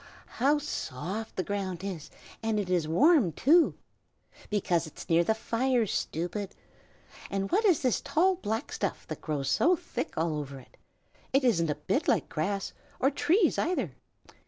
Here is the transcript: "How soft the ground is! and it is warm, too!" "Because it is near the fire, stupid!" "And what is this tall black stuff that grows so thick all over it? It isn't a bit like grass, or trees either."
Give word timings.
"How 0.41 0.57
soft 0.57 1.35
the 1.35 1.43
ground 1.43 1.83
is! 1.83 2.09
and 2.41 2.59
it 2.59 2.71
is 2.71 2.87
warm, 2.87 3.33
too!" 3.33 3.75
"Because 4.49 4.87
it 4.87 4.97
is 4.97 5.07
near 5.07 5.23
the 5.23 5.35
fire, 5.35 5.85
stupid!" 5.85 6.55
"And 7.29 7.51
what 7.51 7.65
is 7.65 7.83
this 7.83 8.01
tall 8.01 8.37
black 8.37 8.71
stuff 8.71 9.05
that 9.09 9.21
grows 9.21 9.47
so 9.51 9.75
thick 9.75 10.17
all 10.17 10.39
over 10.39 10.59
it? 10.59 10.75
It 11.33 11.43
isn't 11.43 11.69
a 11.69 11.75
bit 11.75 12.07
like 12.07 12.29
grass, 12.29 12.73
or 12.99 13.11
trees 13.11 13.59
either." 13.59 13.93